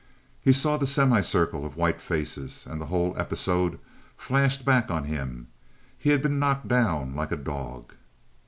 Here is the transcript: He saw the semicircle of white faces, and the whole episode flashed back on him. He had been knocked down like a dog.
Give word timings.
He 0.41 0.51
saw 0.51 0.77
the 0.77 0.87
semicircle 0.87 1.63
of 1.63 1.77
white 1.77 2.01
faces, 2.01 2.65
and 2.67 2.81
the 2.81 2.87
whole 2.87 3.13
episode 3.19 3.77
flashed 4.17 4.65
back 4.65 4.89
on 4.89 5.03
him. 5.03 5.49
He 5.95 6.09
had 6.09 6.23
been 6.23 6.39
knocked 6.39 6.67
down 6.67 7.15
like 7.15 7.31
a 7.31 7.35
dog. 7.35 7.93